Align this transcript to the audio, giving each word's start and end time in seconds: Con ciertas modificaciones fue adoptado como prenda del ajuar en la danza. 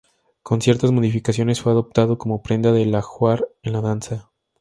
Con 0.41 0.61
ciertas 0.61 0.91
modificaciones 0.91 1.61
fue 1.61 1.73
adoptado 1.73 2.17
como 2.17 2.41
prenda 2.41 2.71
del 2.71 2.95
ajuar 2.95 3.47
en 3.61 3.73
la 3.73 3.81
danza. 3.81 4.31